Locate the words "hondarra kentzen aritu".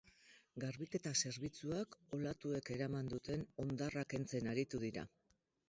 3.65-4.85